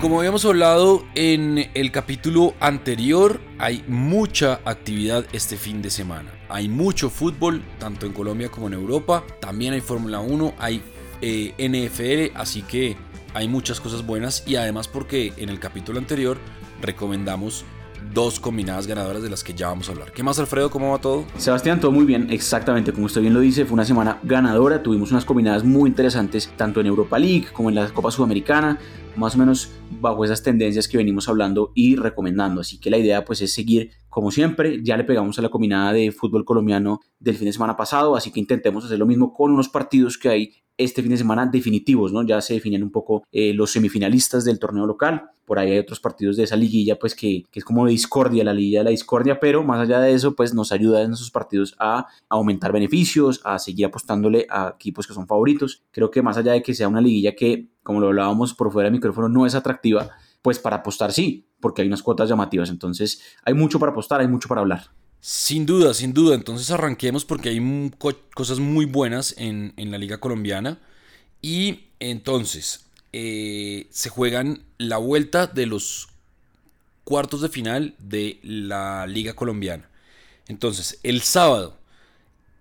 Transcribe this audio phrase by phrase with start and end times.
[0.00, 6.32] Como habíamos hablado en el capítulo anterior, hay mucha actividad este fin de semana.
[6.48, 9.22] Hay mucho fútbol, tanto en Colombia como en Europa.
[9.42, 10.82] También hay Fórmula 1, hay
[11.20, 12.96] eh, NFL, así que
[13.34, 14.42] hay muchas cosas buenas.
[14.46, 16.38] Y además porque en el capítulo anterior
[16.80, 17.66] recomendamos
[18.12, 20.12] dos combinadas ganadoras de las que ya vamos a hablar.
[20.12, 20.70] ¿Qué más, Alfredo?
[20.70, 21.24] ¿Cómo va todo?
[21.36, 25.10] Sebastián, todo muy bien, exactamente como usted bien lo dice, fue una semana ganadora, tuvimos
[25.10, 28.78] unas combinadas muy interesantes, tanto en Europa League como en la Copa Sudamericana,
[29.16, 32.60] más o menos bajo esas tendencias que venimos hablando y recomendando.
[32.60, 34.82] Así que la idea pues es seguir como siempre.
[34.82, 38.30] Ya le pegamos a la combinada de fútbol colombiano del fin de semana pasado, así
[38.30, 40.52] que intentemos hacer lo mismo con unos partidos que hay
[40.84, 42.22] este fin de semana definitivos, ¿no?
[42.22, 45.30] Ya se definen un poco eh, los semifinalistas del torneo local.
[45.44, 48.78] Por ahí hay otros partidos de esa liguilla, pues que, es como discordia, la liguilla
[48.78, 52.06] de la discordia, pero más allá de eso, pues nos ayuda en esos partidos a
[52.28, 55.82] aumentar beneficios, a seguir apostándole a equipos que son favoritos.
[55.90, 58.86] Creo que más allá de que sea una liguilla que, como lo hablábamos por fuera
[58.86, 60.10] del micrófono, no es atractiva,
[60.42, 62.70] pues para apostar sí, porque hay unas cuotas llamativas.
[62.70, 64.90] Entonces hay mucho para apostar, hay mucho para hablar.
[65.20, 66.34] Sin duda, sin duda.
[66.34, 67.90] Entonces arranquemos porque hay
[68.34, 70.78] cosas muy buenas en, la Liga Colombiana.
[71.42, 76.08] Y entonces eh, se juegan la vuelta de los
[77.04, 79.88] cuartos de final de la Liga Colombiana.
[80.46, 81.78] Entonces, el sábado,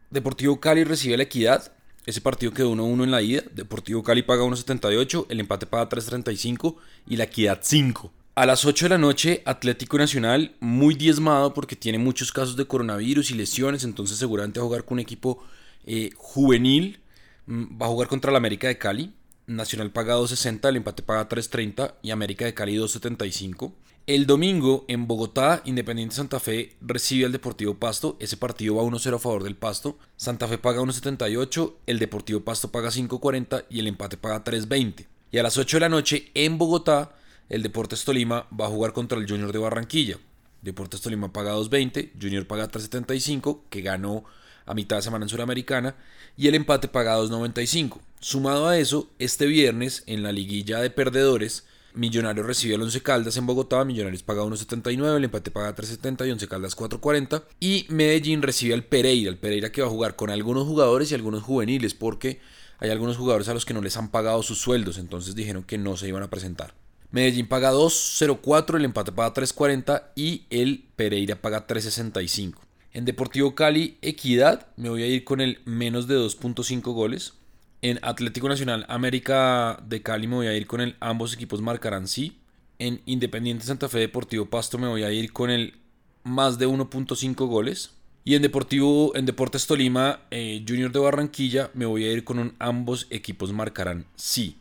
[0.10, 1.72] Deportivo Cali recibe la equidad.
[2.10, 3.44] Ese partido quedó 1-1 en la ida.
[3.54, 6.76] Deportivo Cali paga 1.78, el empate paga 3.35
[7.08, 8.12] y la equidad 5.
[8.34, 12.66] A las 8 de la noche, Atlético Nacional, muy diezmado porque tiene muchos casos de
[12.66, 15.44] coronavirus y lesiones, entonces seguramente a jugar con un equipo
[15.86, 17.00] eh, juvenil.
[17.46, 19.14] Mm, va a jugar contra el América de Cali.
[19.46, 23.72] Nacional paga 2.60, el empate paga 3.30 y América de Cali 2.75.
[24.10, 28.18] El domingo en Bogotá, Independiente Santa Fe recibe al Deportivo Pasto.
[28.20, 30.00] Ese partido va 1-0 a favor del Pasto.
[30.18, 35.06] Santa Fe paga 1.78, el Deportivo Pasto paga 5.40 y el empate paga 3.20.
[35.32, 37.16] Y a las 8 de la noche en Bogotá,
[37.50, 40.18] el Deportes Tolima va a jugar contra el Junior de Barranquilla.
[40.64, 44.26] Deportes Tolima paga 2.20, Junior paga 3.75, que ganó
[44.66, 45.96] a mitad de semana en Suramericana,
[46.36, 48.00] y el empate paga 2.95.
[48.22, 53.38] Sumado a eso, este viernes en la liguilla de perdedores, Millonarios recibe al 11 Caldas
[53.38, 57.44] en Bogotá, Millonarios paga 1.79, el empate paga 3.70 y 11 Caldas 4.40.
[57.60, 61.16] Y Medellín recibe al Pereira, el Pereira que va a jugar con algunos jugadores y
[61.16, 62.40] algunos juveniles, porque
[62.80, 65.78] hay algunos jugadores a los que no les han pagado sus sueldos, entonces dijeron que
[65.78, 66.74] no se iban a presentar.
[67.12, 72.56] Medellín paga 2.04, el empate paga 3.40 y el Pereira paga 3.65.
[72.92, 77.34] En Deportivo Cali, Equidad, me voy a ir con el menos de 2.5 goles.
[77.82, 82.10] En Atlético Nacional América de Cali me voy a ir con el ambos equipos marcarán
[82.10, 82.38] sí.
[82.78, 85.76] En Independiente Santa Fe Deportivo Pasto me voy a ir con el
[86.24, 87.92] más de 1.5 goles.
[88.26, 92.38] Y en Deportivo, en Deportes Tolima, eh, Junior de Barranquilla, me voy a ir con
[92.40, 94.58] un ambos equipos marcarán sí.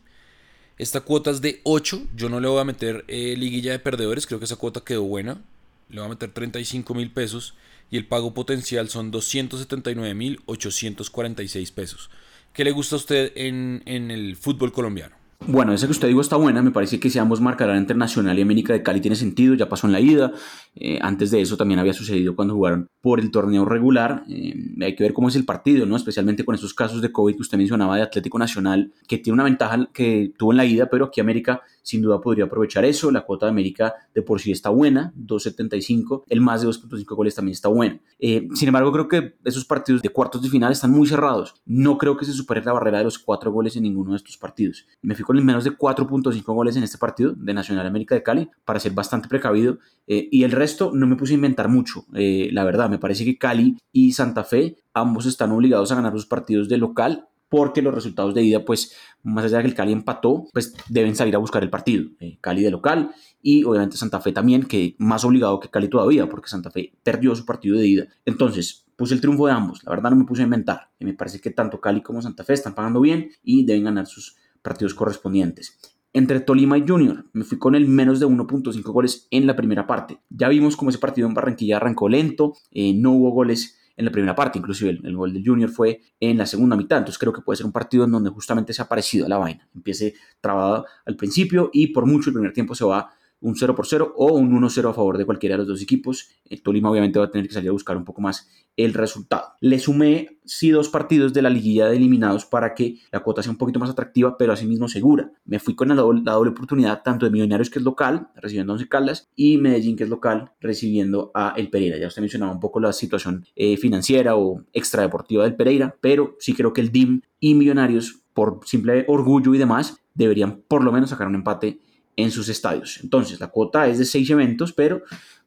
[0.77, 2.07] Esta cuota es de 8.
[2.15, 4.27] Yo no le voy a meter eh, liguilla de perdedores.
[4.27, 5.41] Creo que esa cuota quedó buena.
[5.89, 7.53] Le voy a meter 35 mil pesos.
[7.91, 12.09] Y el pago potencial son 279 mil 846 pesos.
[12.53, 15.18] ¿Qué le gusta a usted en, en el fútbol colombiano?
[15.47, 18.41] Bueno, esa que usted dijo está buena, me parece que si ambos marcarán Internacional y
[18.41, 20.33] América de Cali tiene sentido, ya pasó en la ida,
[20.75, 24.95] eh, antes de eso también había sucedido cuando jugaron por el torneo regular, eh, hay
[24.95, 25.95] que ver cómo es el partido, ¿no?
[25.95, 29.45] especialmente con esos casos de COVID que usted mencionaba de Atlético Nacional, que tiene una
[29.45, 33.25] ventaja que tuvo en la ida, pero aquí América sin duda podría aprovechar eso, la
[33.25, 37.53] cuota de América de por sí está buena, 2.75, el más de 2.5 goles también
[37.53, 37.99] está bueno.
[38.19, 41.97] Eh, sin embargo, creo que esos partidos de cuartos de final están muy cerrados, no
[41.97, 44.85] creo que se supere la barrera de los 4 goles en ninguno de estos partidos.
[45.01, 48.23] Me fui con el menos de 4.5 goles en este partido de Nacional América de
[48.23, 52.63] Cali, para ser bastante precavido, y el resto no me puse a inventar mucho, la
[52.63, 56.67] verdad me parece que Cali y Santa Fe ambos están obligados a ganar sus partidos
[56.67, 60.47] de local porque los resultados de ida, pues más allá de que el Cali empató,
[60.51, 62.09] pues deben salir a buscar el partido.
[62.19, 66.27] Eh, Cali de local y obviamente Santa Fe también, que más obligado que Cali todavía,
[66.27, 68.07] porque Santa Fe perdió su partido de ida.
[68.25, 69.83] Entonces, puse el triunfo de ambos.
[69.83, 70.89] La verdad no me puse a inventar.
[70.99, 74.07] Y me parece que tanto Cali como Santa Fe están pagando bien y deben ganar
[74.07, 75.79] sus partidos correspondientes
[76.13, 77.25] entre Tolima y Junior.
[77.33, 80.19] Me fui con el menos de 1.5 goles en la primera parte.
[80.29, 84.11] Ya vimos cómo ese partido en Barranquilla arrancó lento, eh, no hubo goles en la
[84.11, 87.41] primera parte, inclusive el, gol del Junior fue en la segunda mitad, entonces creo que
[87.41, 90.85] puede ser un partido en donde justamente se ha parecido a la vaina, empiece trabado
[91.05, 93.11] al principio y por mucho el primer tiempo se va
[93.41, 96.29] un 0 por 0 o un 1-0 a favor de cualquiera de los dos equipos.
[96.45, 99.53] El Tolima obviamente va a tener que salir a buscar un poco más el resultado.
[99.61, 103.51] Le sumé sí dos partidos de la liguilla de eliminados para que la cuota sea
[103.51, 105.31] un poquito más atractiva, pero asimismo segura.
[105.45, 108.71] Me fui con la doble, la doble oportunidad tanto de Millonarios que es local, recibiendo
[108.71, 111.97] a Once Caldas, y Medellín que es local, recibiendo a El Pereira.
[111.97, 116.53] Ya usted mencionaba un poco la situación eh, financiera o extradeportiva del Pereira, pero sí
[116.53, 121.09] creo que el DIM y Millonarios, por simple orgullo y demás, deberían por lo menos
[121.09, 121.79] sacar un empate
[122.21, 122.99] en sus estadios.
[123.03, 125.03] Entonces, la cuota es de 6 eventos, pero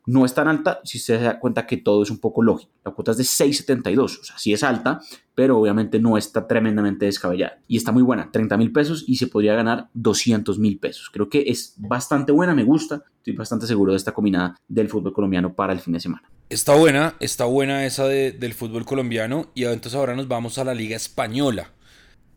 [0.07, 2.73] no es tan alta si se da cuenta que todo es un poco lógico.
[2.85, 5.01] La cuota es de 6.72, o sea, sí es alta,
[5.35, 7.61] pero obviamente no está tremendamente descabellada.
[7.69, 11.09] Y está muy buena, 30 mil pesos y se podría ganar 200 mil pesos.
[11.13, 13.05] Creo que es bastante buena, me gusta.
[13.19, 16.29] Estoy bastante seguro de esta combinada del fútbol colombiano para el fin de semana.
[16.51, 19.51] Está buena, está buena esa del fútbol colombiano.
[19.55, 21.71] Y entonces ahora nos vamos a la Liga Española.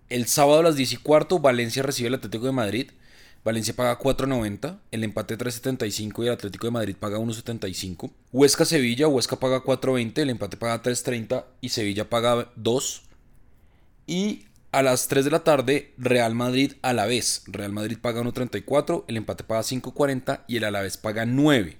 [0.08, 2.92] El sábado a las 10 y cuarto, Valencia recibe el Atlético de Madrid.
[3.46, 8.12] Valencia paga 4.90, el empate 3.75 y el Atlético de Madrid paga 1.75.
[8.32, 13.04] Huesca Sevilla, Huesca paga 4.20, el empate paga 3.30 y Sevilla paga 2.
[14.08, 17.44] Y a las 3 de la tarde, Real Madrid a la vez.
[17.46, 21.78] Real Madrid paga 1.34, el empate paga 5.40 y el Alavés paga 9.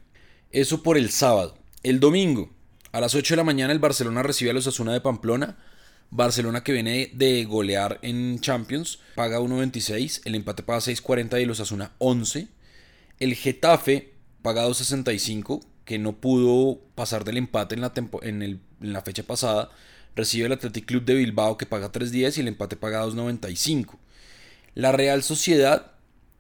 [0.52, 1.58] Eso por el sábado.
[1.82, 2.52] El domingo,
[2.92, 5.58] a las 8 de la mañana, el Barcelona recibe a los Asuna de Pamplona.
[6.12, 11.60] Barcelona que viene de golear en Champions paga 1.26, el empate paga 6.40 y los
[11.60, 12.48] Asuna 11.
[13.20, 19.24] El Getafe paga 2.65, que no pudo pasar del empate en la, en, la fecha
[19.24, 19.70] pasada.
[20.16, 23.98] Recibe el Athletic Club de Bilbao que paga 3.10 y el empate paga 2.95.
[24.74, 25.92] La Real Sociedad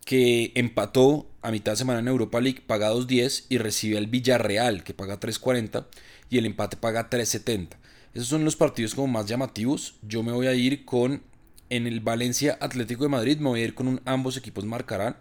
[0.05, 4.83] que empató a mitad de semana en Europa League paga 2.10 y recibe al Villarreal
[4.83, 5.85] que paga 3.40
[6.29, 7.69] y el empate paga 3.70.
[8.15, 9.95] Esos son los partidos como más llamativos.
[10.01, 11.21] Yo me voy a ir con,
[11.69, 15.17] en el Valencia Atlético de Madrid, me voy a ir con un ambos equipos marcarán.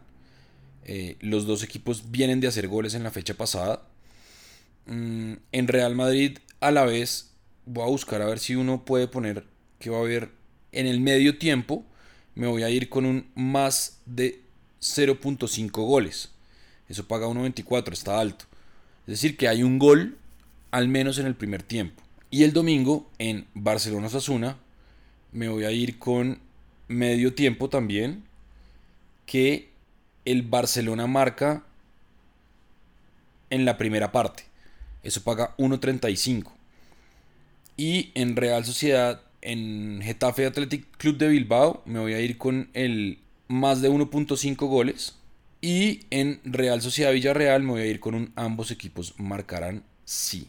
[0.85, 3.83] Eh, los dos equipos vienen de hacer goles en la fecha pasada.
[4.87, 7.33] Mm, en Real Madrid a la vez
[7.67, 9.45] voy a buscar a ver si uno puede poner
[9.81, 10.31] que va a haber
[10.71, 11.85] en el medio tiempo.
[12.37, 14.41] Me voy a ir con un más de
[14.81, 16.31] 0.5 goles.
[16.89, 18.45] Eso paga 1.24, está alto.
[19.09, 20.17] Es decir, que hay un gol
[20.71, 22.04] al menos en el primer tiempo.
[22.35, 24.59] Y el domingo en Barcelona-Sasuna
[25.31, 26.41] me voy a ir con
[26.89, 28.25] medio tiempo también,
[29.25, 29.69] que
[30.25, 31.63] el Barcelona marca
[33.51, 34.43] en la primera parte.
[35.05, 36.51] Eso paga 1.35.
[37.77, 42.69] Y en Real Sociedad, en Getafe Athletic Club de Bilbao, me voy a ir con
[42.73, 45.15] el más de 1.5 goles.
[45.61, 50.49] Y en Real Sociedad Villarreal me voy a ir con un ambos equipos marcarán sí.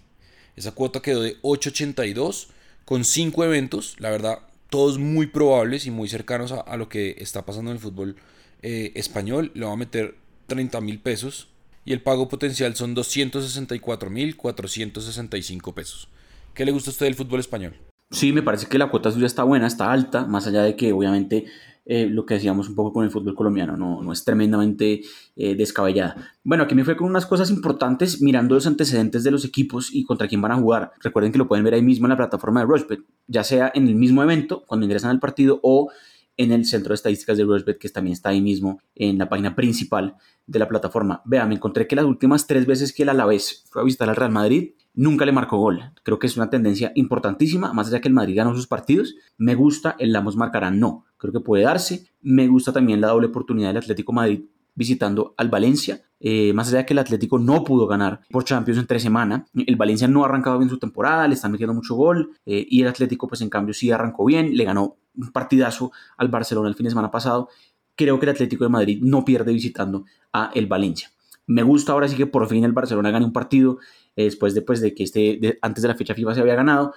[0.56, 2.48] Esa cuota quedó de 8.82
[2.86, 7.46] con 5 eventos, la verdad, todos muy probables y muy cercanos a, lo que está
[7.46, 8.16] pasando en el fútbol
[8.62, 9.52] eh, español.
[9.54, 10.16] Le va a meter
[10.48, 11.50] 30 mil pesos
[11.84, 16.10] y el pago potencial son 264 mil 465 pesos.
[16.54, 17.76] ¿Qué le gusta a usted del fútbol español?
[18.12, 20.94] Sí, me parece que la cuota suya está buena, está alta, más allá de que
[20.94, 21.46] obviamente
[21.86, 25.02] eh, lo que decíamos un poco con el fútbol colombiano, no, no es tremendamente
[25.36, 26.16] eh, descabellada.
[26.44, 30.04] Bueno, aquí me fue con unas cosas importantes mirando los antecedentes de los equipos y
[30.04, 30.94] contra quién van a jugar.
[31.02, 33.88] Recuerden que lo pueden ver ahí mismo en la plataforma de Rushbet, ya sea en
[33.88, 35.92] el mismo evento, cuando ingresan al partido, o
[36.38, 39.56] en el centro de estadísticas de Rushbet, que también está ahí mismo en la página
[39.56, 40.16] principal
[40.48, 41.22] de la plataforma.
[41.26, 44.16] Vean, me encontré que las últimas tres veces que el Alavés fue a visitar al
[44.16, 45.94] Real Madrid, nunca le marcó gol.
[46.04, 49.16] Creo que es una tendencia importantísima, más allá que el Madrid ganó sus partidos.
[49.38, 51.06] Me gusta, el Lamos marcará no.
[51.18, 52.08] Creo que puede darse.
[52.22, 54.46] Me gusta también la doble oportunidad del Atlético Madrid
[54.76, 56.02] visitando al Valencia.
[56.20, 59.44] Eh, más allá de que el Atlético no pudo ganar por Champions en tres semanas,
[59.54, 62.82] el Valencia no ha arrancado bien su temporada, le están metiendo mucho gol eh, y
[62.82, 66.76] el Atlético pues en cambio sí arrancó bien, le ganó un partidazo al Barcelona el
[66.76, 67.50] fin de semana pasado.
[67.96, 71.12] Creo que el Atlético de Madrid no pierde visitando a el Valencia.
[71.48, 73.78] Me gusta ahora sí que por fin el Barcelona gane un partido
[74.16, 76.94] eh, después de, pues, que este, antes de la fecha FIFA se había ganado,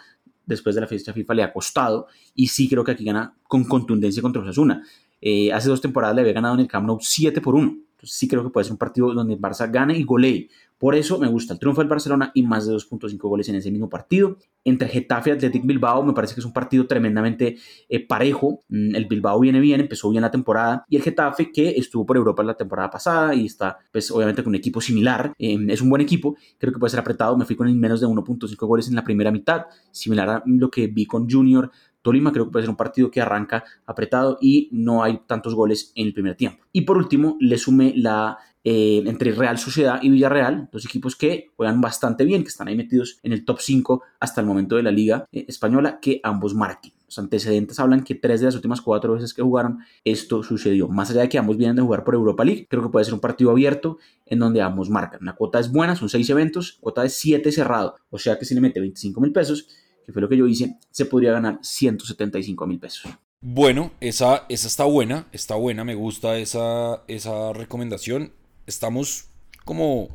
[0.47, 3.64] después de la fecha FIFA le ha costado y sí creo que aquí gana con
[3.64, 4.83] contundencia contra Osasuna.
[5.21, 7.88] Eh, hace dos temporadas le había ganado en el Camp Nou 7 por 1.
[8.02, 10.49] Sí creo que puede ser un partido donde el Barça gane y golee.
[10.78, 13.71] Por eso me gusta el triunfo del Barcelona y más de 2.5 goles en ese
[13.71, 14.37] mismo partido.
[14.64, 17.57] Entre Getafe y Athletic Bilbao me parece que es un partido tremendamente
[17.88, 18.62] eh, parejo.
[18.69, 22.17] Mm, el Bilbao viene bien, empezó bien la temporada y el Getafe que estuvo por
[22.17, 25.33] Europa la temporada pasada y está pues obviamente con un equipo similar.
[25.38, 27.37] Em, es un buen equipo, creo que puede ser apretado.
[27.37, 30.87] Me fui con menos de 1.5 goles en la primera mitad, similar a lo que
[30.87, 35.02] vi con Junior Tolima creo que puede ser un partido que arranca apretado y no
[35.02, 36.64] hay tantos goles en el primer tiempo.
[36.73, 41.47] Y por último, le sumé la eh, entre Real Sociedad y Villarreal, dos equipos que
[41.57, 44.83] juegan bastante bien, que están ahí metidos en el top 5 hasta el momento de
[44.83, 46.93] la Liga eh, Española, que ambos marquen.
[47.07, 50.88] Los antecedentes hablan que tres de las últimas cuatro veces que jugaron esto sucedió.
[50.88, 53.14] Más allá de que ambos vienen de jugar por Europa League, creo que puede ser
[53.14, 55.21] un partido abierto en donde ambos marcan.
[55.23, 58.55] La cuota es buena, son seis eventos, cuota de 7 cerrado, o sea que si
[58.55, 59.69] le mete 25 mil pesos,
[60.09, 63.12] que fue lo que yo hice, se podría ganar 175 mil pesos.
[63.43, 68.33] Bueno, esa, esa está buena, está buena, me gusta esa, esa recomendación
[68.67, 69.27] estamos
[69.67, 70.09] como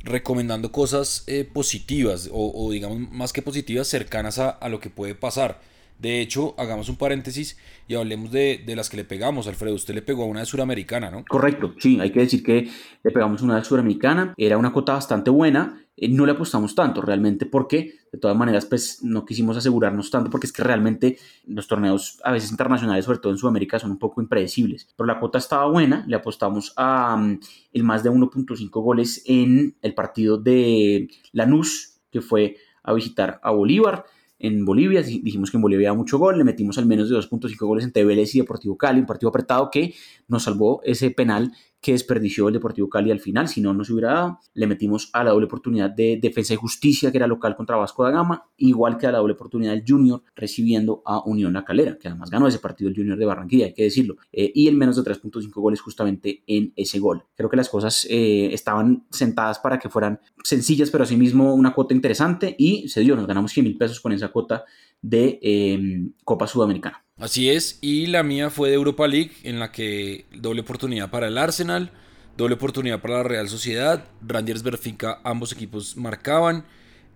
[0.00, 5.62] recomendando cosas eh, positivas o, digamos más que positivas cercanas a, lo que puede pasar.
[6.04, 7.56] De hecho, hagamos un paréntesis
[7.88, 9.74] y hablemos de, las que le pegamos, Alfredo.
[9.74, 11.24] Usted le pegó a una de Suramericana, ¿no?
[11.26, 12.68] Correcto, sí, hay que decir que
[13.02, 14.34] le pegamos una de Suramericana.
[14.36, 15.82] Era una cuota bastante buena.
[15.96, 20.28] Eh, no le apostamos tanto realmente porque, de todas maneras, pues no quisimos asegurarnos tanto
[20.28, 23.98] porque es que realmente los torneos a veces internacionales, sobre todo en Sudamérica, son un
[23.98, 24.86] poco impredecibles.
[24.94, 27.40] Pero la cuota estaba buena, le apostamos a mm,
[27.72, 33.52] el más de 1.5 goles en el partido de Lanús, que fue a visitar a
[33.52, 34.04] Bolívar
[34.46, 35.02] en Bolivia.
[35.02, 38.04] Dijimos que en Bolivia había mucho gol, le metimos al menos de 2.5 goles entre
[38.04, 39.94] Vélez y Deportivo Cali, un partido apretado que
[40.28, 41.52] nos salvó ese penal
[41.84, 44.40] que desperdició el Deportivo Cali al final, si no nos hubiera dado.
[44.54, 48.04] Le metimos a la doble oportunidad de Defensa y Justicia, que era local contra Vasco
[48.04, 51.98] da Gama, igual que a la doble oportunidad del Junior recibiendo a Unión La Calera,
[51.98, 54.76] que además ganó ese partido el Junior de Barranquilla, hay que decirlo, eh, y el
[54.76, 57.22] menos de 3.5 goles justamente en ese gol.
[57.36, 61.92] Creo que las cosas eh, estaban sentadas para que fueran sencillas, pero asimismo una cuota
[61.92, 64.64] interesante y se dio, nos ganamos 100 mil pesos con esa cuota
[65.02, 67.03] de em, Copa Sudamericana.
[67.16, 71.28] Así es, y la mía fue de Europa League, en la que doble oportunidad para
[71.28, 71.92] el Arsenal,
[72.36, 76.64] doble oportunidad para la Real Sociedad, Rangers Berfinca, ambos equipos marcaban,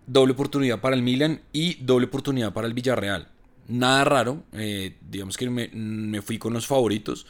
[0.06, 3.28] doble oportunidad para el Milan y doble oportunidad para el Villarreal.
[3.66, 7.26] Nada raro, eh, digamos que me, me, fui con los favoritos.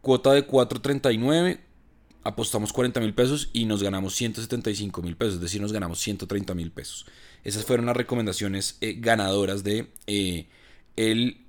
[0.00, 1.60] Cuota de 4.39,
[2.24, 6.52] apostamos 40 mil pesos y nos ganamos 175 mil pesos, es decir, nos ganamos 130
[6.56, 7.06] mil pesos.
[7.44, 10.48] Esas fueron las recomendaciones eh, ganadoras de eh,
[10.96, 11.41] el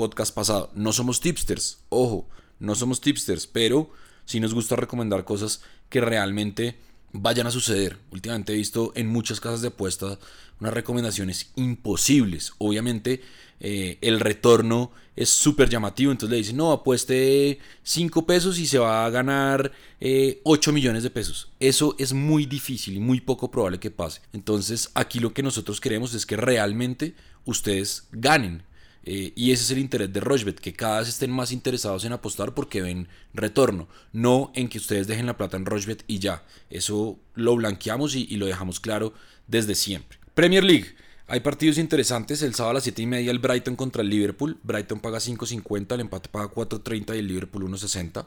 [0.00, 0.70] podcast pasado.
[0.74, 2.26] No somos tipsters, ojo,
[2.58, 3.90] no somos tipsters, pero
[4.24, 6.78] sí nos gusta recomendar cosas que realmente
[7.12, 7.98] vayan a suceder.
[8.10, 10.16] Últimamente he visto en muchas casas de apuestas
[10.58, 12.54] unas recomendaciones imposibles.
[12.56, 13.20] Obviamente
[13.60, 18.78] eh, el retorno es súper llamativo, entonces le dicen, no, apueste 5 pesos y se
[18.78, 21.50] va a ganar 8 eh, millones de pesos.
[21.60, 24.22] Eso es muy difícil y muy poco probable que pase.
[24.32, 27.14] Entonces aquí lo que nosotros queremos es que realmente
[27.44, 28.62] ustedes ganen.
[29.04, 32.12] Eh, y ese es el interés de Rochbet, que cada vez estén más interesados en
[32.12, 36.44] apostar porque ven retorno, no en que ustedes dejen la plata en Rochbet y ya.
[36.68, 39.14] Eso lo blanqueamos y, y lo dejamos claro
[39.46, 40.18] desde siempre.
[40.34, 40.94] Premier League.
[41.30, 42.42] Hay partidos interesantes.
[42.42, 44.58] El sábado a las 7 y media el Brighton contra el Liverpool.
[44.64, 48.26] Brighton paga 5.50, el empate paga 4.30 y el Liverpool 1.60.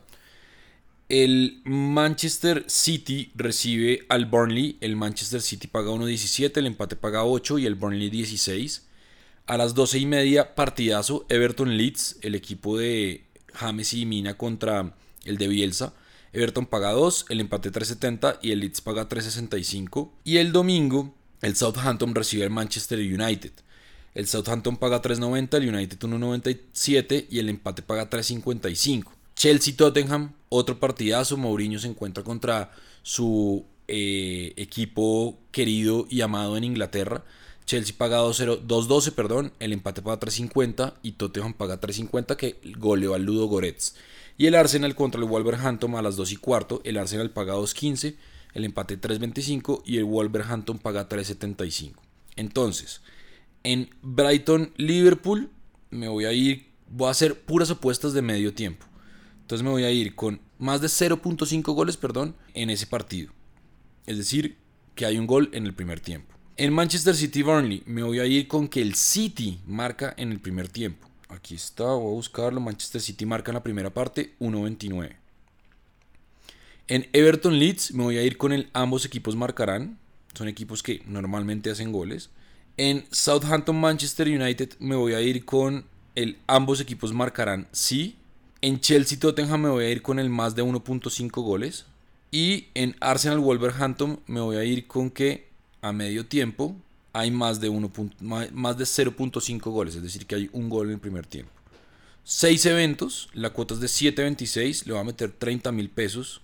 [1.10, 4.77] El Manchester City recibe al Burnley.
[4.80, 8.84] El Manchester City paga 1.17, el empate paga 8 y el Burnley 16.
[9.46, 14.96] A las 12 y media, partidazo, Everton Leeds, el equipo de James y Mina contra
[15.26, 15.94] el de Bielsa.
[16.32, 20.12] Everton paga 2, el empate 3.70 y el Leeds paga 3.65.
[20.24, 23.52] Y el domingo, el Southampton recibe al Manchester United.
[24.16, 29.12] El Southampton paga 3.90, el United 1.97 y el empate paga 3.55.
[29.36, 31.36] Chelsea-Tottenham, otro partidazo.
[31.36, 32.72] Mourinho se encuentra contra
[33.02, 37.24] su eh, equipo querido y amado en Inglaterra.
[37.65, 43.24] Chelsea paga 2.12, perdón, el empate paga 3.50 y Tottenham paga 3.50 que goleó al
[43.24, 43.96] Ludo Goretz.
[44.38, 48.15] Y el Arsenal contra el Wolverhampton a las 2 y cuarto, el Arsenal paga 2.15,
[48.53, 51.93] el empate 3.25 y el Wolverhampton paga 3.75.
[52.36, 53.01] Entonces,
[53.63, 55.50] en Brighton Liverpool
[55.89, 58.86] me voy a ir, voy a hacer puras apuestas de medio tiempo.
[59.41, 63.32] Entonces me voy a ir con más de 0.5 goles, perdón, en ese partido.
[64.05, 64.58] Es decir,
[64.96, 66.33] que hay un gol en el primer tiempo.
[66.56, 70.40] En Manchester City Burnley me voy a ir con que el City marca en el
[70.40, 71.08] primer tiempo.
[71.30, 72.62] Aquí está, voy a buscarlo.
[72.62, 75.16] Manchester City marca en la primera parte 1.29.
[76.90, 79.98] En Everton Leeds me voy a ir con el ambos equipos marcarán.
[80.36, 82.30] Son equipos que normalmente hacen goles.
[82.78, 88.16] En Southampton Manchester United me voy a ir con el ambos equipos marcarán sí.
[88.62, 91.88] En Chelsea Tottenham me voy a ir con el más de 1.5 goles.
[92.30, 95.52] Y en Arsenal Wolverhampton me voy a ir con que
[95.84, 96.75] a medio tiempo
[97.12, 101.00] hay más de, más de 0.5 goles, es decir, que hay un gol en el
[101.00, 101.52] primer tiempo.
[102.24, 106.42] Seis eventos, la cuota es de 7.26, le va a meter 30 mil pesos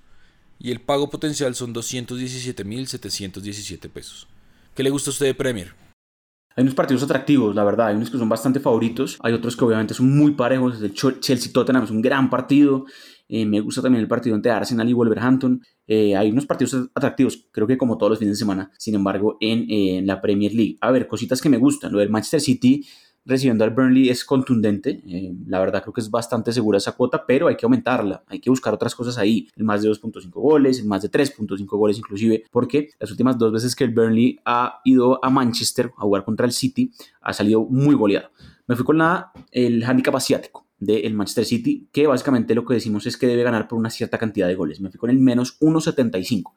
[0.60, 4.28] y el pago potencial son 217 mil 717 pesos.
[4.76, 5.74] ¿Qué le gusta a usted de Premier?
[6.56, 7.88] Hay unos partidos atractivos, la verdad.
[7.88, 9.18] Hay unos que son bastante favoritos.
[9.22, 10.82] Hay otros que obviamente son muy parejos.
[10.82, 12.86] El Chelsea-Tottenham es un gran partido.
[13.30, 15.62] Eh, me gusta también el partido entre Arsenal y Wolverhampton.
[15.92, 19.38] Eh, hay unos partidos atractivos, creo que como todos los fines de semana, sin embargo,
[19.42, 20.78] en, la Premier League.
[20.82, 21.92] A ver, cositas que me gustan.
[21.92, 22.86] Lo del Manchester City
[23.26, 25.02] recibiendo al Burnley es contundente.
[25.08, 28.24] Eh, la verdad creo que es bastante segura esa cuota, pero hay que aumentarla.
[28.28, 29.50] Hay que buscar otras cosas ahí.
[29.56, 33.52] El más de 2.5 goles, el más de 3.5 goles inclusive, porque las últimas dos
[33.52, 37.66] veces que el Burnley ha ido a Manchester a jugar contra el City, ha salido
[37.66, 38.30] muy goleado.
[38.68, 43.06] Me fui con la, el handicap asiático del Manchester City, que básicamente lo que decimos
[43.06, 44.82] es que debe ganar por una cierta cantidad de goles.
[44.82, 46.54] Me fui con el menos 1.75.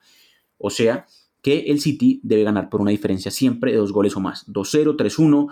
[0.59, 1.07] O sea
[1.43, 4.47] que el City debe ganar por una diferencia siempre de dos goles o más.
[4.49, 5.49] 2-0, 3-1.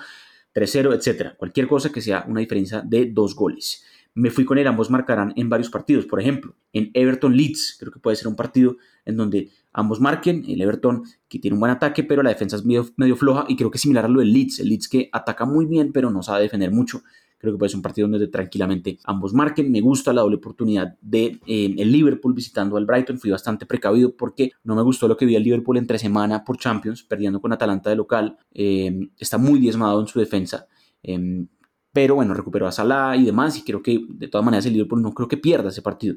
[0.54, 1.36] 3-0, etcétera.
[1.36, 3.84] Cualquier cosa que sea una diferencia de dos goles.
[4.14, 6.06] Me fui con el ambos marcarán en varios partidos.
[6.06, 10.44] Por ejemplo, en Everton Leeds, creo que puede ser un partido en donde ambos marquen.
[10.48, 13.56] El Everton que tiene un buen ataque, pero la defensa es medio, medio floja y
[13.56, 14.58] creo que es similar a lo del Leeds.
[14.60, 17.02] El Leeds que ataca muy bien, pero no sabe defender mucho.
[17.40, 19.72] Creo que puede ser un partido donde tranquilamente ambos marquen.
[19.72, 23.18] Me gusta la doble oportunidad de eh, el Liverpool visitando al Brighton.
[23.18, 26.58] Fui bastante precavido porque no me gustó lo que vi al Liverpool entre semana por
[26.58, 28.36] Champions, perdiendo con Atalanta de local.
[28.52, 30.66] Eh, está muy diezmado en su defensa.
[31.02, 31.46] Eh,
[31.92, 33.56] pero bueno, recuperó a Salah y demás.
[33.56, 36.16] Y creo que de todas maneras el Liverpool no creo que pierda ese partido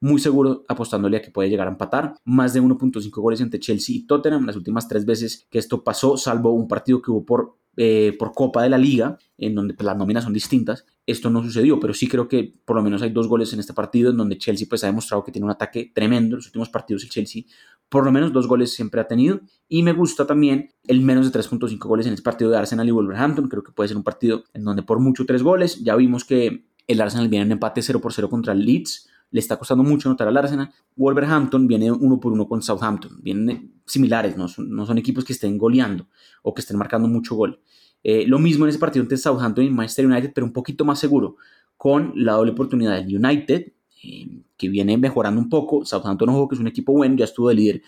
[0.00, 2.14] muy seguro apostándole a que puede llegar a empatar.
[2.24, 6.16] Más de 1.5 goles entre Chelsea y Tottenham las últimas tres veces que esto pasó,
[6.16, 9.84] salvo un partido que hubo por eh, por Copa de la Liga, en donde pues,
[9.84, 10.86] las nóminas son distintas.
[11.06, 13.72] Esto no sucedió, pero sí creo que por lo menos hay dos goles en este
[13.72, 16.34] partido en donde Chelsea pues, ha demostrado que tiene un ataque tremendo.
[16.34, 17.42] En los últimos partidos el Chelsea
[17.88, 19.40] por lo menos dos goles siempre ha tenido.
[19.68, 22.92] Y me gusta también el menos de 3.5 goles en este partido de Arsenal y
[22.92, 23.48] Wolverhampton.
[23.48, 25.82] Creo que puede ser un partido en donde por mucho tres goles.
[25.82, 29.40] Ya vimos que el Arsenal viene en empate 0 por 0 contra el Leeds le
[29.40, 30.70] está costando mucho anotar al Arsenal.
[30.94, 36.06] Wolverhampton viene uno por uno con Southampton, vienen similares, no son, equipos que estén goleando
[36.42, 37.60] o que estén marcando mucho gol.
[38.04, 41.00] Eh, lo mismo en ese partido entre Southampton y Manchester United, pero un poquito más
[41.00, 41.34] seguro,
[41.76, 43.72] con la doble oportunidad del United,
[44.04, 45.84] eh, que viene mejorando un poco.
[45.84, 47.82] Southampton, ojo, que es un equipo bueno, ya estuvo de líder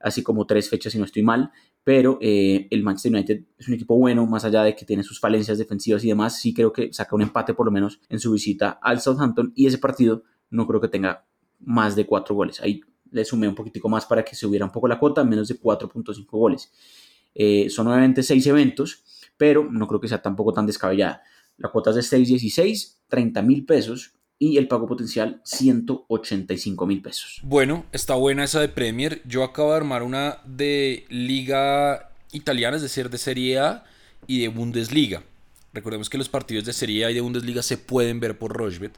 [0.00, 1.52] así como tres fechas si no estoy mal,
[1.84, 5.20] pero eh, el Manchester United es un equipo bueno, más allá de que tiene sus
[5.20, 8.32] falencias defensivas y demás, sí creo que saca un empate por lo menos en su
[8.32, 11.24] visita al Southampton y ese partido no creo que tenga
[11.60, 12.60] más de cuatro goles.
[12.60, 15.48] Ahí le sumé un poquitico más para que se hubiera un poco la cuota, menos
[15.48, 16.70] de 4.5 goles.
[17.34, 19.04] Eh, son nuevamente seis eventos,
[19.36, 21.22] pero no creo que sea tampoco tan descabellada.
[21.56, 27.40] La cuota es de 6.16, 30 mil pesos y el pago potencial 185 mil pesos.
[27.42, 29.22] Bueno, está buena esa de Premier.
[29.24, 33.84] Yo acabo de armar una de Liga Italiana, es decir, de Serie A
[34.26, 35.22] y de Bundesliga.
[35.72, 38.92] Recordemos que los partidos de Serie A y de Bundesliga se pueden ver por Rochbet.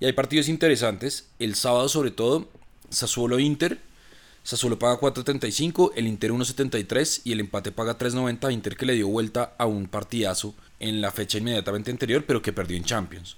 [0.00, 1.28] Y hay partidos interesantes.
[1.38, 2.48] El sábado, sobre todo,
[2.90, 3.78] Sassuolo Inter.
[4.42, 8.52] Sassuolo paga 4.35, el Inter 1.73 y el empate paga 3.90.
[8.52, 12.52] Inter que le dio vuelta a un partidazo en la fecha inmediatamente anterior, pero que
[12.52, 13.36] perdió en Champions.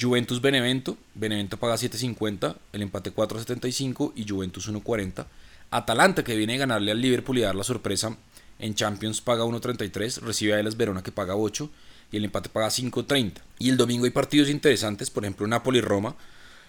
[0.00, 5.26] Juventus Benevento, Benevento paga 7.50, el empate 4.75 y Juventus 1.40.
[5.70, 8.16] Atalanta que viene a ganarle al Liverpool y dar la sorpresa
[8.58, 11.68] en Champions paga 1.33, recibe a Elas Verona que paga 8
[12.10, 13.32] y el empate paga 5.30.
[13.58, 16.16] Y el domingo hay partidos interesantes, por ejemplo Napoli-Roma.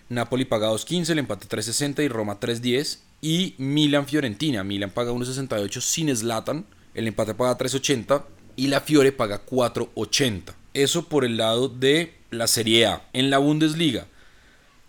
[0.10, 3.00] Napoli paga 2.15, el empate 3.60 y Roma 3.10.
[3.22, 4.64] Y Milan-Fiorentina.
[4.64, 8.24] Milan paga 1.68 sin Slatan, el empate paga 3.80
[8.56, 10.54] y la Fiore paga 4.80.
[10.74, 13.02] Eso por el lado de la Serie A.
[13.14, 14.08] En la Bundesliga,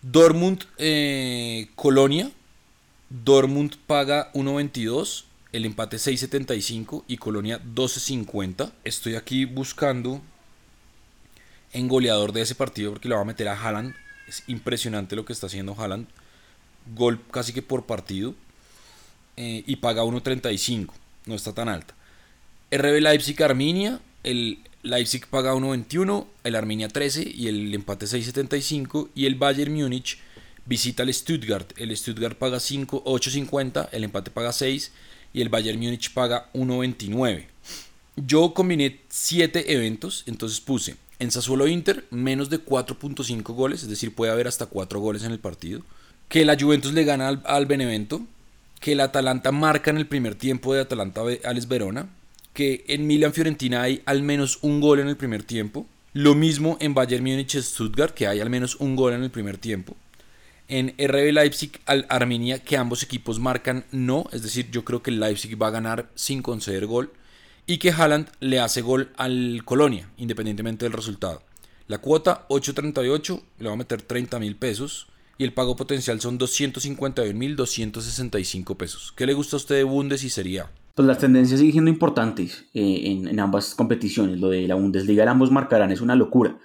[0.02, 2.30] Dortmund eh, Colonia.
[3.10, 8.70] Dortmund paga 1.22, el empate 6.75 y Colonia 12.50.
[8.84, 10.20] Estoy aquí buscando
[11.72, 13.94] en goleador de ese partido porque le va a meter a Haaland.
[14.26, 16.06] Es impresionante lo que está haciendo Haaland.
[16.94, 18.34] Gol casi que por partido.
[19.36, 20.92] Eh, y paga 1.35.
[21.26, 21.94] No está tan alta.
[22.70, 24.00] RB Leipzig Arminia.
[24.24, 26.26] El Leipzig paga 1.21.
[26.44, 27.30] El Arminia 13.
[27.34, 29.10] Y el empate 6.75.
[29.14, 30.18] Y el Bayern Múnich
[30.66, 31.72] visita al Stuttgart.
[31.76, 33.88] El Stuttgart paga 8.50.
[33.92, 34.92] El empate paga 6.
[35.32, 37.46] Y el Bayern Múnich paga 1.29.
[38.16, 40.24] Yo combiné 7 eventos.
[40.26, 45.00] Entonces puse en Sassuolo Inter, menos de 4.5 goles, es decir, puede haber hasta 4
[45.00, 45.82] goles en el partido.
[46.28, 48.22] Que la Juventus le gana al, Benevento.
[48.80, 52.08] Que el Atalanta marca en el primer tiempo de Atalanta Alex Verona.
[52.52, 55.86] Que en Milan Fiorentina hay al menos un gol en el primer tiempo.
[56.12, 59.58] Lo mismo en Bayern Múnich Stuttgart, que hay al menos un gol en el primer
[59.58, 59.96] tiempo.
[60.68, 65.10] En RB Leipzig al Arminia, que ambos equipos marcan no, es decir, yo creo que
[65.10, 67.10] el Leipzig va a ganar sin conceder gol
[67.68, 71.42] y que Haaland le hace gol al Colonia, independientemente del resultado.
[71.86, 76.38] La cuota 8.38 le va a meter 30 mil pesos y el pago potencial son
[76.38, 79.12] 251.265 pesos.
[79.14, 80.70] ¿Qué le gusta a usted de Bundes y sería?
[80.94, 84.40] Pues las tendencias siguen siendo importantes eh, en, ambas competiciones.
[84.40, 86.56] Lo de la Bundesliga, ambos marcarán, es una locura.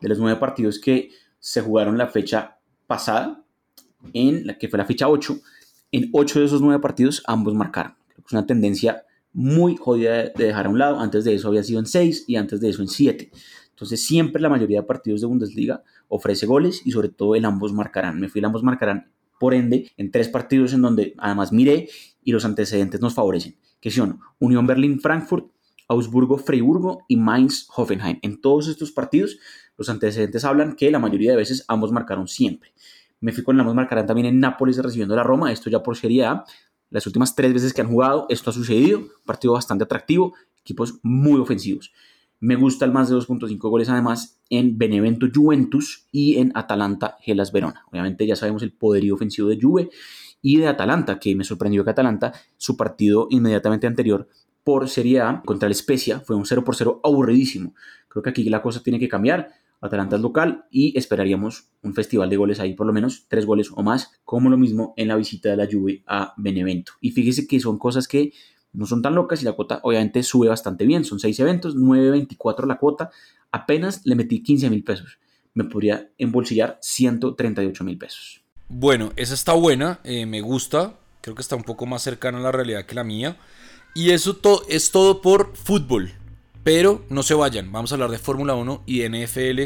[0.00, 3.42] De los nueve partidos que se jugaron la fecha pasada,
[4.12, 5.40] en la que fue la fecha 8,
[5.90, 7.96] en ocho de esos nueve partidos ambos marcaron.
[8.24, 11.00] Es una tendencia muy jodida de dejar a un lado.
[11.00, 13.30] Antes de eso había sido en 6 y antes de eso en 7.
[13.70, 17.72] Entonces siempre la mayoría de partidos de Bundesliga ofrece goles y sobre todo el ambos
[17.72, 18.20] marcarán.
[18.20, 21.88] Me fui el ambos marcarán por ende en tres partidos en donde además miré
[22.22, 25.50] y los antecedentes nos favorecen, que son Unión Berlín-Frankfurt,
[25.88, 28.20] Augsburgo-Freiburgo y Mainz-Hoffenheim.
[28.22, 29.38] En todos estos partidos
[29.76, 32.72] los antecedentes hablan que la mayoría de veces ambos marcaron siempre.
[33.20, 35.96] Me fui con el ambos marcarán también en Nápoles recibiendo la Roma, esto ya por
[35.96, 36.44] Serie A.
[36.92, 39.02] Las últimas tres veces que han jugado, esto ha sucedido.
[39.24, 41.90] Partido bastante atractivo, equipos muy ofensivos.
[42.38, 47.50] Me gusta el más de 2.5 goles además en Benevento Juventus y en Atalanta Gelas
[47.50, 47.84] Verona.
[47.90, 49.90] Obviamente ya sabemos el poderío ofensivo de Juve
[50.42, 54.28] y de Atalanta, que me sorprendió que Atalanta, su partido inmediatamente anterior
[54.64, 57.74] por Serie A contra el Spezia, fue un 0 por 0 aburridísimo.
[58.08, 59.48] Creo que aquí la cosa tiene que cambiar.
[59.82, 63.70] Atalanta es local y esperaríamos un festival de goles ahí, por lo menos tres goles
[63.74, 66.92] o más, como lo mismo en la visita de la Juve a Benevento.
[67.00, 68.32] Y fíjese que son cosas que
[68.72, 71.04] no son tan locas y la cuota obviamente sube bastante bien.
[71.04, 73.10] Son seis eventos, 9.24 la cuota.
[73.50, 75.18] Apenas le metí 15 mil pesos.
[75.52, 78.42] Me podría embolsillar 138 mil pesos.
[78.68, 80.94] Bueno, esa está buena, eh, me gusta.
[81.20, 83.36] Creo que está un poco más cercana a la realidad que la mía.
[83.94, 86.12] Y eso es todo por fútbol.
[86.64, 89.62] Pero no se vayan, vamos a hablar de Fórmula 1 y NFL,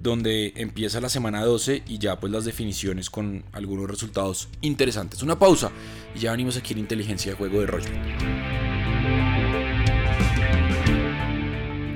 [0.00, 5.22] donde empieza la semana 12 y ya pues las definiciones con algunos resultados interesantes.
[5.22, 5.70] Una pausa
[6.14, 8.63] y ya venimos aquí en Inteligencia de Juego de Roger.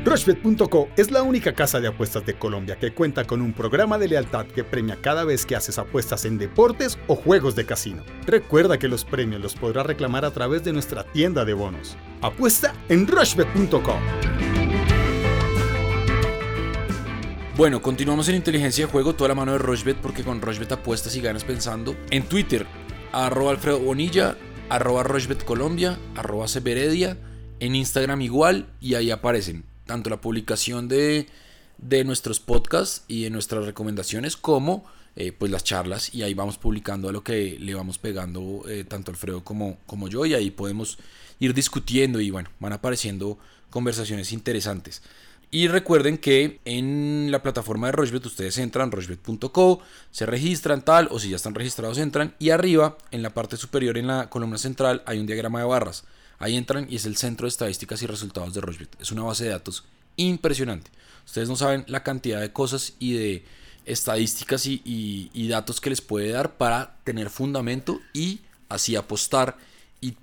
[0.09, 4.09] Rushbet.co es la única casa de apuestas de Colombia que cuenta con un programa de
[4.09, 8.05] lealtad que premia cada vez que haces apuestas en deportes o juegos de casino.
[8.25, 11.95] Recuerda que los premios los podrás reclamar a través de nuestra tienda de bonos.
[12.23, 13.97] Apuesta en Rushbet.co.
[17.55, 21.15] Bueno, continuamos en inteligencia de juego, toda la mano de Rushbet porque con Rushbet apuestas
[21.17, 21.95] y ganas pensando.
[22.11, 22.67] En Twitter,
[23.13, 24.39] arroba Alfredo Bonilla,
[24.71, 27.19] arroba Rushbet Colombia, arroba Severedia.
[27.61, 31.27] En Instagram igual y ahí aparecen tanto la publicación de,
[32.05, 34.85] nuestros podcasts y de nuestras recomendaciones como
[35.17, 38.85] eh, pues las charlas y ahí vamos publicando a lo que le vamos pegando eh,
[38.85, 40.99] tanto Alfredo como, como yo y ahí podemos
[41.41, 43.39] ir discutiendo y bueno, van apareciendo
[43.71, 45.03] conversaciones interesantes.
[45.51, 51.19] Y recuerden que en la plataforma de Rochbet ustedes entran, rochbet.co, se registran tal, o
[51.19, 55.03] si ya están registrados entran, y arriba, en la parte superior, en la columna central,
[55.07, 56.05] hay un diagrama de barras.
[56.39, 58.97] Ahí entran y es el centro de estadísticas y resultados de Rochbet.
[59.01, 59.85] Es una base de datos
[60.17, 60.91] impresionante.
[61.27, 63.45] Ustedes no saben la cantidad de cosas y de
[63.87, 69.57] estadísticas y, datos que les puede dar para tener fundamento y así apostar
[70.01, 70.15] y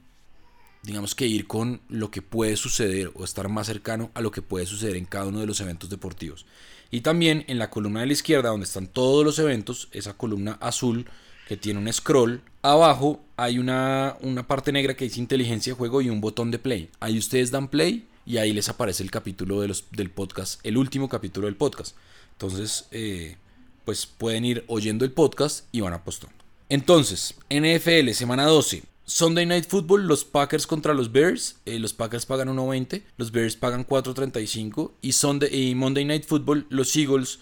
[0.84, 4.44] digamos que ir con lo que puede suceder o estar más cercano a lo que
[4.44, 6.46] puede suceder en cada uno de los eventos deportivos.
[6.92, 10.58] Y también en la columna de la izquierda donde están todos los eventos, esa columna
[10.62, 11.08] azul
[11.48, 12.42] que tiene un scroll.
[12.72, 16.58] Abajo hay una, una parte negra que dice inteligencia de juego y un botón de
[16.58, 16.90] play.
[17.00, 20.78] Ahí ustedes dan play y ahí les aparece el capítulo de los, del podcast, el
[20.78, 21.96] último capítulo del podcast.
[22.32, 23.38] Entonces, eh,
[23.86, 26.36] pues pueden ir oyendo el podcast y van apostando.
[26.68, 28.82] Entonces, NFL, semana 12.
[29.06, 31.58] Sunday Night Football, los Packers contra los Bears.
[31.66, 34.92] Eh, los Packers pagan 1.20, los Bears pagan 4.35.
[35.04, 35.14] Y,
[35.56, 37.38] y Monday Night Football, los Eagles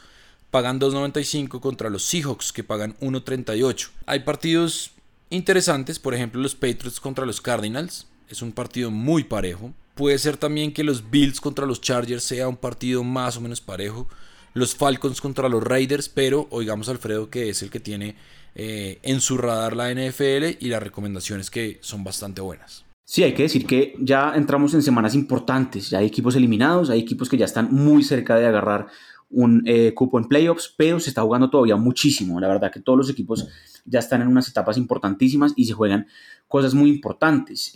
[0.52, 3.90] pagan 2.95 contra los Seahawks que pagan 1.38.
[4.06, 4.92] Hay partidos
[5.34, 9.74] interesantes, por ejemplo los Patriots contra los Cardinals, es un partido muy parejo.
[9.96, 13.62] Puede ser también que los Bills contra los Chargers sea un partido más o menos
[13.62, 14.08] parejo.
[14.54, 18.16] Los Falcons contra los Raiders, pero oigamos a Alfredo que es el que tiene
[18.56, 22.86] eh, en su radar la NFL y las recomendaciones que son bastante buenas.
[23.06, 27.02] Sí, hay que decir que ya entramos en semanas importantes, ya hay equipos eliminados, hay
[27.02, 28.88] equipos que ya están muy cerca de agarrar
[29.34, 32.40] un eh, cupo en playoffs, pero se está jugando todavía muchísimo.
[32.40, 33.48] La verdad que todos los equipos
[33.86, 36.08] ya están en unas etapas importantísimas y se juegan
[36.48, 37.74] cosas muy importantes.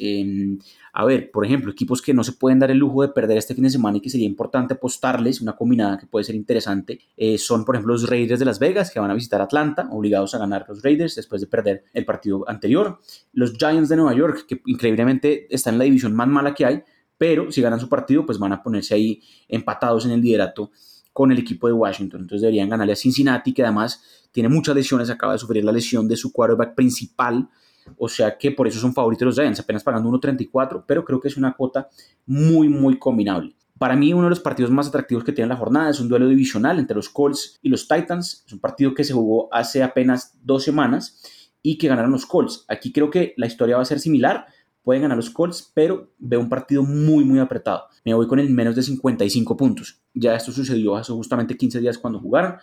[0.94, 3.56] a ver, por ejemplo, equipos que no se pueden dar el lujo de perder este
[3.56, 7.38] fin de semana y que sería importante apostarles, una combinada que puede ser interesante, eh,
[7.38, 10.38] son por ejemplo los Raiders de Las Vegas que van a visitar Atlanta, obligados a
[10.38, 13.00] ganar los Raiders después de perder el partido anterior.
[13.34, 16.84] Los Giants de Nueva York, que increíblemente están en la división más mala que hay,
[17.18, 20.72] pero si ganan su partido, pues van a ponerse ahí empatados en el liderato
[21.18, 22.22] con el equipo de Washington.
[22.22, 26.08] Entonces deberían ganarle a Cincinnati, que además tiene muchas lesiones, acaba de sufrir la lesión
[26.08, 27.50] de su quarterback principal.
[27.98, 31.28] O sea que por eso son favoritos los Giants, apenas pagando 1.34, pero creo que
[31.28, 31.90] es una cuota
[32.28, 33.56] muy, muy combinable.
[33.80, 36.28] Para mí, uno de los partidos más atractivos que tiene la jornada es un duelo
[36.28, 38.44] divisional entre los Colts y los Titans.
[38.46, 42.64] Es un partido que se jugó hace apenas dos semanas y que ganaron los Colts.
[42.68, 44.46] Aquí creo que la historia va a ser similar
[44.88, 47.88] pueden ganar los Colts, pero veo un partido muy, muy apretado.
[48.06, 50.00] Me voy con el menos de 55 puntos.
[50.14, 52.56] Ya esto sucedió hace justamente 15 días cuando jugaron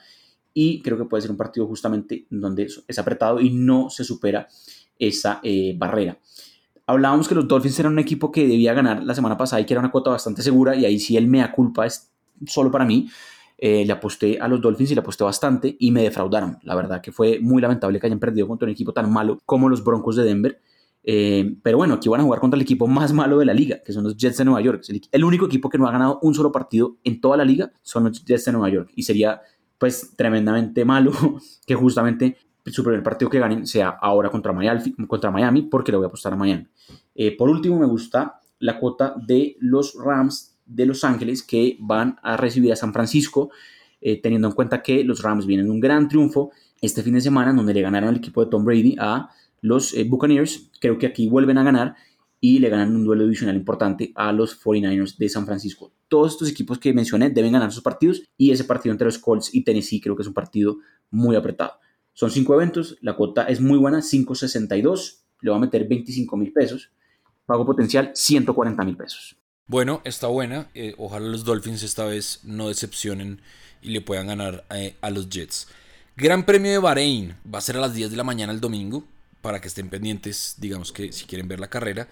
[0.54, 4.48] y creo que puede ser un partido justamente donde es apretado y no se supera
[4.98, 6.18] esa eh, barrera.
[6.86, 9.74] Hablábamos que los Dolphins eran un equipo que debía ganar la semana pasada y que
[9.74, 12.10] era una cuota bastante segura y ahí sí el mea culpa es
[12.46, 13.06] solo para mí.
[13.58, 16.56] Eh, le aposté a los Dolphins y le aposté bastante y me defraudaron.
[16.62, 19.68] La verdad que fue muy lamentable que hayan perdido contra un equipo tan malo como
[19.68, 20.58] los Broncos de Denver.
[21.06, 23.82] Eh, pero bueno, aquí van a jugar contra el equipo más malo de la liga,
[23.84, 24.82] que son los Jets de Nueva York.
[25.12, 28.04] El único equipo que no ha ganado un solo partido en toda la liga son
[28.04, 28.90] los Jets de Nueva York.
[28.96, 29.40] Y sería
[29.78, 31.12] pues tremendamente malo
[31.66, 35.98] que justamente su primer partido que ganen sea ahora contra Miami, contra Miami porque le
[35.98, 36.66] voy a apostar a Miami.
[37.14, 42.18] Eh, por último, me gusta la cuota de los Rams de Los Ángeles que van
[42.22, 43.50] a recibir a San Francisco,
[44.00, 47.52] eh, teniendo en cuenta que los Rams vienen un gran triunfo este fin de semana,
[47.52, 49.28] donde le ganaron al equipo de Tom Brady a
[49.64, 50.70] los eh, Buccaneers.
[50.78, 51.96] Creo que aquí vuelven a ganar
[52.38, 55.90] y le ganan un duelo divisional importante a los 49ers de San Francisco.
[56.08, 59.54] Todos estos equipos que mencioné deben ganar sus partidos y ese partido entre los Colts
[59.54, 60.76] y Tennessee creo que es un partido
[61.10, 61.72] muy apretado.
[62.12, 66.52] Son cinco eventos, la cuota es muy buena, 5.62, le va a meter 25 mil
[66.52, 66.90] pesos,
[67.46, 69.36] pago potencial 140 mil pesos.
[69.66, 73.40] Bueno, está buena, eh, ojalá los Dolphins esta vez no decepcionen
[73.80, 75.68] y le puedan ganar eh, a los Jets.
[76.16, 79.04] Gran Premio de Bahrein va a ser a las 10 de la mañana el domingo,
[79.44, 82.08] para que estén pendientes, digamos que si quieren ver la carrera.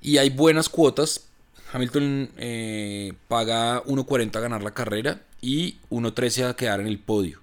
[0.00, 1.26] Y hay buenas cuotas.
[1.72, 7.40] Hamilton eh, paga 1.40 a ganar la carrera y 1.13 a quedar en el podio.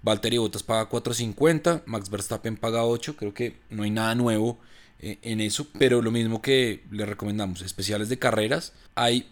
[0.00, 4.58] Valtteri Bottas paga 4.50, Max Verstappen paga 8, creo que no hay nada nuevo
[5.00, 9.28] eh, en eso, pero lo mismo que le recomendamos, especiales de carreras, hay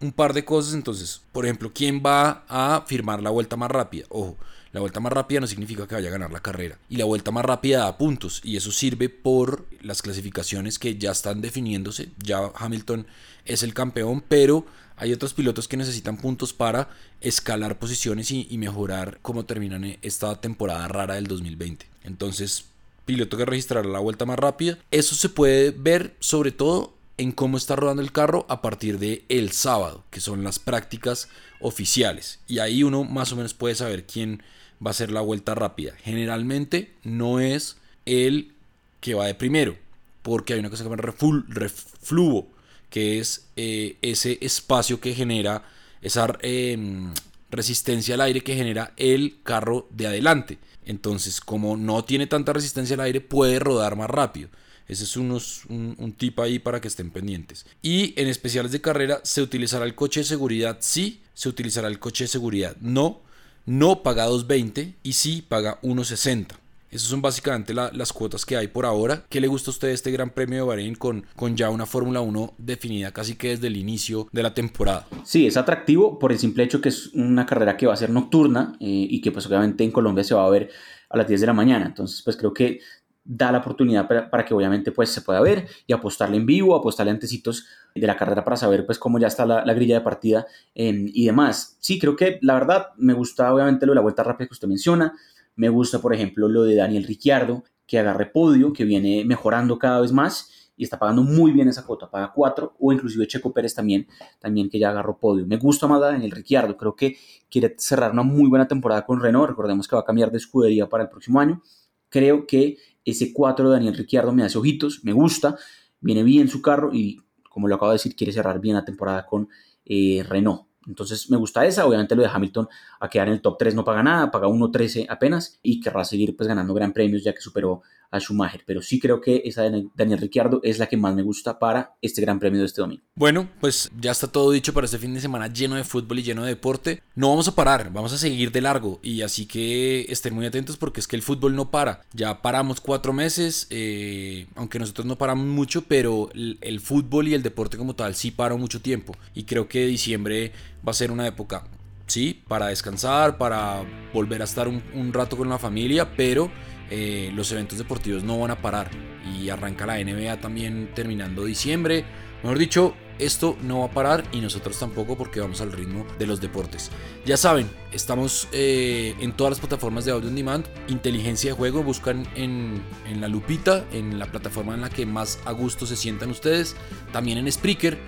[0.00, 4.06] un par de cosas, entonces, por ejemplo, ¿quién va a firmar la vuelta más rápida?
[4.08, 4.38] Ojo,
[4.76, 6.76] la vuelta más rápida no significa que vaya a ganar la carrera.
[6.90, 8.42] Y la vuelta más rápida da puntos.
[8.44, 12.10] Y eso sirve por las clasificaciones que ya están definiéndose.
[12.22, 13.06] Ya Hamilton
[13.46, 16.90] es el campeón, pero hay otros pilotos que necesitan puntos para
[17.22, 21.86] escalar posiciones y, mejorar cómo terminan esta temporada rara del 2020.
[22.04, 22.66] Entonces,
[23.06, 24.76] piloto que registrará la vuelta más rápida.
[24.90, 29.24] Eso se puede ver sobre todo en cómo está rodando el carro a partir de
[29.30, 32.40] el sábado, que son las prácticas oficiales.
[32.46, 34.42] Y ahí uno más o menos puede saber quién
[34.84, 35.94] va a ser la vuelta rápida.
[36.02, 38.52] Generalmente no es el
[39.00, 39.76] que va de primero,
[40.22, 41.14] porque hay una cosa que se llama
[41.48, 42.48] refluvo,
[42.90, 45.64] que es eh, ese espacio que genera
[46.02, 47.12] esa em,
[47.50, 50.58] resistencia al aire que genera el carro de adelante.
[50.84, 54.48] Entonces, como no tiene tanta resistencia al aire, puede rodar más rápido.
[54.88, 55.36] Ese es un,
[55.68, 57.66] un, tip ahí para que estén pendientes.
[57.82, 60.78] Y en especiales de carrera, ¿se utilizará el coche de seguridad?
[60.80, 62.76] Sí, se utilizará el coche de seguridad.
[62.80, 63.20] No,
[63.66, 66.46] no paga 2.20 y sí paga 1.60.
[66.88, 69.24] Esas son básicamente las cuotas que hay por ahora.
[69.28, 72.20] ¿Qué le gusta a usted este Gran Premio de Bahrein con, con ya una Fórmula
[72.20, 75.06] 1 definida casi que desde el inicio de la temporada?
[75.24, 78.10] Sí, es atractivo por el simple hecho que es una carrera que va a ser
[78.10, 80.70] nocturna eh, y que pues obviamente en Colombia se va a ver
[81.10, 81.86] a las 10 de la mañana.
[81.86, 82.80] Entonces pues creo que
[83.26, 87.10] da la oportunidad para, que obviamente pues se pueda ver y apostarle en vivo, apostarle
[87.10, 91.10] antecitos de la carrera para saber pues cómo ya está la, grilla de partida em,
[91.12, 91.76] y demás.
[91.80, 94.68] Sí, creo que la verdad me gusta obviamente lo de la vuelta rápida que usted
[94.68, 95.14] menciona,
[95.56, 100.00] me gusta por ejemplo lo de Daniel Ricciardo que agarre podio, que viene mejorando cada
[100.00, 103.74] vez más y está pagando muy bien esa cuota, paga 4 o inclusive Checo Pérez
[103.74, 104.06] también,
[104.38, 105.46] también que ya agarró podio.
[105.46, 107.16] Me gusta más Daniel Ricciardo, creo que
[107.50, 110.88] quiere cerrar una muy buena temporada con Renault, recordemos que va a cambiar de escudería
[110.88, 111.62] para el próximo año.
[112.08, 115.56] Creo que ese 4 de Daniel Ricciardo me hace ojitos, me gusta,
[116.00, 119.24] viene bien su carro y como lo acabo de decir, quiere cerrar bien la temporada
[119.24, 119.48] con
[119.86, 120.66] eh, Renault.
[120.86, 122.68] Entonces me gusta esa, obviamente lo de Hamilton
[123.00, 126.36] a quedar en el top 3 no paga nada, paga 1.13 apenas y querrá seguir
[126.36, 129.86] pues ganando gran premios ya que superó a Schumacher, pero sí creo que esa de
[129.94, 133.02] Daniel Ricciardo es la que más me gusta para este gran premio de este domingo.
[133.14, 136.22] Bueno, pues ya está todo dicho para este fin de semana lleno de fútbol y
[136.22, 137.02] lleno de deporte.
[137.14, 140.76] No vamos a parar, vamos a seguir de largo y así que estén muy atentos
[140.76, 142.02] porque es que el fútbol no para.
[142.12, 147.42] Ya paramos cuatro meses, eh, aunque nosotros no paramos mucho, pero el, fútbol y el
[147.42, 150.52] deporte como tal sí paran mucho tiempo y creo que diciembre
[150.86, 151.64] va a ser una época
[152.06, 156.50] sí, para descansar, para volver a estar un rato con la familia, pero
[156.90, 158.90] eh, los eventos deportivos no van a parar
[159.38, 162.04] y arranca la NBA también terminando diciembre.
[162.42, 166.26] Mejor dicho, esto no va a parar y nosotros tampoco porque vamos al ritmo de
[166.26, 166.90] los deportes.
[167.24, 170.66] Ya saben, estamos eh, en todas las plataformas de audio on demand.
[170.88, 175.40] Inteligencia de juego, buscan en, en, la lupita, en la plataforma en la que más
[175.44, 176.76] a gusto se sientan ustedes.
[177.12, 177.98] También en Spreaker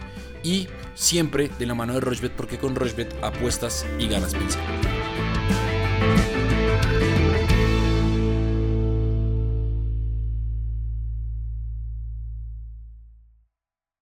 [0.42, 4.97] y siempre de la mano de Rochbet porque con Rochbet apuestas y ganas pensando.